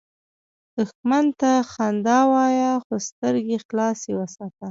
[0.75, 4.57] دښمن ته خندا وایه، خو سترګې خلاصه وساته